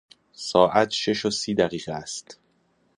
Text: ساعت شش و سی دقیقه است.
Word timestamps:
ساعت 0.33 0.89
شش 0.91 1.25
و 1.25 1.29
سی 1.29 1.55
دقیقه 1.55 1.91
است. 1.91 2.39